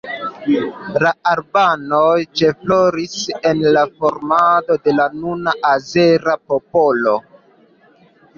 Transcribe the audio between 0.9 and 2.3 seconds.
La albanoj